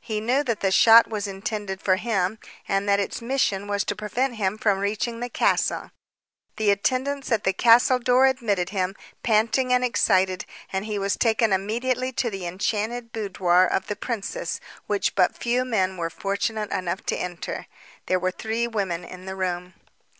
[0.00, 3.94] He knew that the shot was intended for him, and that its mission was to
[3.94, 5.92] prevent him from reaching the castle.
[6.56, 11.52] The attendants at the castle door admitted him, panting and excited, and he was taken
[11.52, 17.06] immediately to the enchanted boudoir of the princess which but few men were fortunate enough
[17.06, 17.68] to enter.
[18.06, 19.74] There were three women in the room.